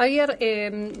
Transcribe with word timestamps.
Ayer, 0.00 0.38
eh, 0.40 0.92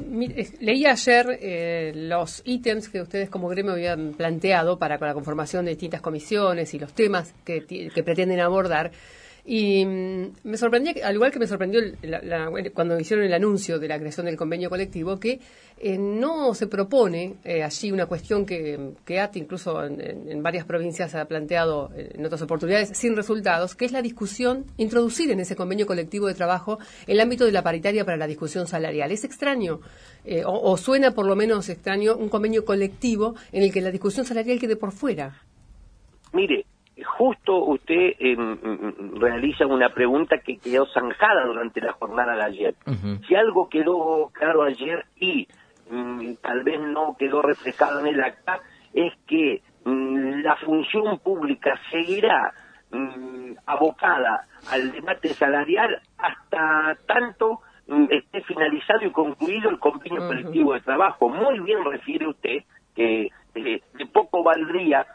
leí 0.60 0.84
ayer 0.84 1.38
eh, 1.40 1.92
los 1.94 2.42
ítems 2.44 2.90
que 2.90 3.00
ustedes 3.00 3.30
como 3.30 3.48
gremio 3.48 3.72
habían 3.72 4.12
planteado 4.12 4.78
para 4.78 4.98
la 4.98 5.14
conformación 5.14 5.64
de 5.64 5.70
distintas 5.70 6.02
comisiones 6.02 6.74
y 6.74 6.78
los 6.78 6.92
temas 6.92 7.32
que, 7.42 7.64
que 7.64 8.02
pretenden 8.02 8.40
abordar. 8.40 8.90
Y 9.44 9.84
mm, 9.84 10.32
me 10.44 10.56
sorprendía, 10.56 10.94
al 11.04 11.14
igual 11.14 11.30
que 11.30 11.38
me 11.38 11.46
sorprendió 11.46 11.80
cuando 12.74 12.98
hicieron 12.98 13.24
el 13.24 13.32
anuncio 13.32 13.78
de 13.78 13.88
la 13.88 13.98
creación 13.98 14.26
del 14.26 14.36
convenio 14.36 14.68
colectivo, 14.68 15.18
que 15.18 15.40
eh, 15.78 15.96
no 15.98 16.54
se 16.54 16.66
propone 16.66 17.36
eh, 17.44 17.62
allí 17.62 17.90
una 17.90 18.06
cuestión 18.06 18.44
que, 18.44 18.92
que 19.04 19.18
AT 19.18 19.36
incluso 19.36 19.82
en, 19.82 20.42
varias 20.42 20.66
provincias 20.66 21.14
ha 21.14 21.24
planteado 21.24 21.90
eh, 21.96 22.12
en 22.14 22.26
otras 22.26 22.42
oportunidades 22.42 22.90
sin 22.94 23.16
resultados, 23.16 23.74
que 23.74 23.86
es 23.86 23.92
la 23.92 24.02
discusión, 24.02 24.66
introducir 24.76 25.30
en 25.30 25.40
ese 25.40 25.56
convenio 25.56 25.86
colectivo 25.86 26.26
de 26.26 26.34
trabajo 26.34 26.78
el 27.06 27.20
ámbito 27.20 27.46
de 27.46 27.52
la 27.52 27.62
paritaria 27.62 28.04
para 28.04 28.18
la 28.18 28.26
discusión 28.26 28.66
salarial. 28.66 29.10
Es 29.10 29.24
extraño, 29.24 29.80
o, 30.44 30.70
o 30.70 30.76
suena 30.76 31.12
por 31.12 31.26
lo 31.26 31.34
menos 31.34 31.68
extraño, 31.68 32.14
un 32.16 32.28
convenio 32.28 32.64
colectivo 32.64 33.34
en 33.52 33.62
el 33.62 33.72
que 33.72 33.80
la 33.80 33.90
discusión 33.90 34.26
salarial 34.26 34.58
quede 34.58 34.76
por 34.76 34.92
fuera. 34.92 35.42
Mire, 36.32 36.64
justo 37.04 37.64
usted 37.64 38.14
em, 38.18 38.58
realiza 39.18 39.66
una 39.66 39.88
pregunta 39.90 40.38
que 40.38 40.58
quedó 40.58 40.86
zanjada 40.86 41.44
durante 41.46 41.80
la 41.80 41.92
jornada 41.92 42.34
de 42.34 42.42
ayer. 42.42 42.74
Si 43.26 43.34
algo 43.34 43.68
quedó 43.68 44.30
claro 44.32 44.62
ayer 44.62 45.04
y 45.16 45.46
mm, 45.90 46.34
tal 46.42 46.62
vez 46.62 46.80
no 46.80 47.16
quedó 47.18 47.42
reflejado 47.42 48.00
en 48.00 48.08
el 48.08 48.22
acta, 48.22 48.60
es 48.92 49.12
que 49.26 49.62
mm, 49.84 50.42
la 50.42 50.56
función 50.56 51.18
pública 51.18 51.78
seguirá 51.90 52.52
mm, 52.90 53.52
abocada 53.66 54.46
al 54.70 54.92
debate 54.92 55.28
salarial 55.30 56.00
hasta 56.18 56.96
tanto 57.06 57.60
esté 58.08 58.40
finalizado 58.42 59.04
y 59.04 59.10
concluido 59.10 59.68
el 59.68 59.78
convenio 59.78 60.26
colectivo 60.26 60.74
de 60.74 60.80
trabajo. 60.80 61.28
Muy 61.28 61.58
bien 61.60 61.84
refiere 61.84 62.28
usted 62.28 62.62
que 62.94 63.30
eh, 63.54 63.82
de 63.94 64.06
poco 64.06 64.42
valdría 64.44 65.06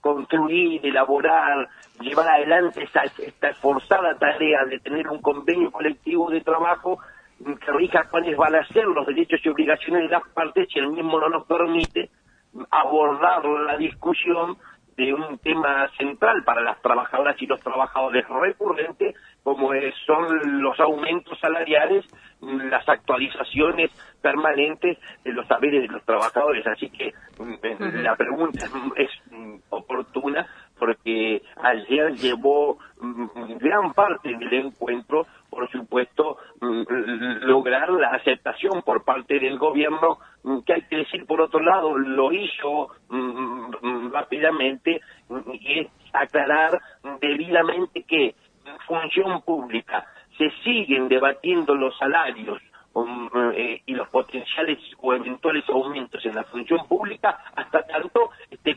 construir, 0.00 0.84
elaborar, 0.84 1.68
llevar 2.00 2.28
adelante 2.28 2.82
esa, 2.82 3.02
esta 3.04 3.50
esforzada 3.50 4.16
tarea 4.18 4.64
de 4.64 4.80
tener 4.80 5.08
un 5.08 5.20
convenio 5.20 5.70
colectivo 5.70 6.30
de 6.30 6.40
trabajo 6.40 6.98
que 7.38 7.72
rija 7.72 8.08
cuáles 8.10 8.36
van 8.36 8.54
a 8.54 8.66
ser 8.68 8.84
los 8.84 9.06
derechos 9.06 9.40
y 9.44 9.48
obligaciones 9.48 10.02
de 10.04 10.08
las 10.08 10.28
partes 10.28 10.68
si 10.72 10.78
el 10.78 10.88
mismo 10.88 11.18
no 11.18 11.28
nos 11.28 11.46
permite 11.46 12.10
abordar 12.70 13.44
la 13.44 13.76
discusión 13.76 14.56
de 14.96 15.14
un 15.14 15.38
tema 15.38 15.88
central 15.96 16.42
para 16.44 16.60
las 16.60 16.80
trabajadoras 16.82 17.40
y 17.40 17.46
los 17.46 17.60
trabajadores 17.60 18.26
recurrentes, 18.28 19.14
como 19.42 19.70
son 20.06 20.62
los 20.62 20.78
aumentos 20.80 21.38
salariales, 21.40 22.04
las 22.40 22.88
actualizaciones 22.88 23.90
permanentes 24.20 24.98
de 25.24 25.32
los 25.32 25.46
saberes 25.46 25.82
de 25.82 25.88
los 25.88 26.04
trabajadores. 26.04 26.66
Así 26.66 26.90
que 26.90 27.12
mm, 27.38 28.02
la 28.02 28.16
pregunta 28.16 28.66
es 28.96 29.10
mm, 29.30 29.56
oportuna 29.70 30.46
porque 30.78 31.42
ayer 31.62 32.12
llevó 32.14 32.78
mm, 33.00 33.56
gran 33.58 33.92
parte 33.92 34.36
del 34.36 34.52
encuentro, 34.52 35.26
por 35.62 35.70
supuesto, 35.70 36.38
lograr 36.60 37.88
la 37.90 38.08
aceptación 38.08 38.82
por 38.82 39.04
parte 39.04 39.38
del 39.38 39.58
gobierno, 39.58 40.18
que 40.66 40.72
hay 40.72 40.82
que 40.82 40.96
decir 40.96 41.24
por 41.24 41.40
otro 41.40 41.60
lado, 41.60 41.96
lo 41.96 42.32
hizo 42.32 42.88
rápidamente 44.12 45.00
y 45.52 45.80
es 45.80 45.88
aclarar 46.12 46.80
debidamente 47.20 48.02
que 48.02 48.34
función 48.88 49.42
pública 49.42 50.04
se 50.36 50.50
siguen 50.64 51.06
debatiendo 51.06 51.76
los 51.76 51.96
salarios 51.96 52.60
eh, 53.54 53.82
y 53.86 53.94
los 53.94 54.08
potenciales 54.08 54.78
o 55.00 55.14
eventuales 55.14 55.64
aumentos 55.68 56.26
en 56.26 56.34
la 56.34 56.42
función 56.44 56.86
pública 56.88 57.38
hasta 57.54 57.82
tanto 57.86 58.30
esté 58.50 58.76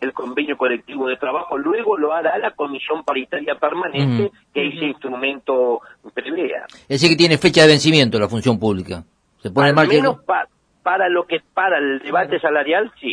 el 0.00 0.12
convenio 0.12 0.56
colectivo 0.56 1.08
de 1.08 1.16
trabajo. 1.16 1.56
Luego 1.56 1.96
lo 1.96 2.12
hará 2.12 2.38
la 2.38 2.50
comisión 2.52 3.04
paritaria 3.04 3.54
permanente 3.54 4.30
que 4.52 4.68
ese 4.68 4.86
instrumento 4.86 5.80
prevea. 6.14 6.66
Es 6.88 7.00
decir, 7.00 7.10
que 7.10 7.16
tiene 7.16 7.38
fecha 7.38 7.62
de 7.62 7.68
vencimiento 7.68 8.18
la 8.18 8.28
función 8.28 8.58
pública. 8.58 9.04
Se 9.38 9.50
pone 9.50 9.68
Al 9.68 9.88
menos 9.88 10.18
para 10.82 11.08
lo 11.08 11.26
que 11.26 11.40
para 11.52 11.78
el 11.78 11.98
debate 11.98 12.38
salarial, 12.38 12.92
sí. 13.00 13.12